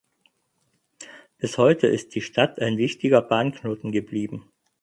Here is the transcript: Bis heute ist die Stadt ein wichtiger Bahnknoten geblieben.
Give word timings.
Bis 1.37 1.59
heute 1.59 1.85
ist 1.85 2.15
die 2.15 2.21
Stadt 2.21 2.59
ein 2.59 2.77
wichtiger 2.77 3.21
Bahnknoten 3.21 3.91
geblieben. 3.91 4.49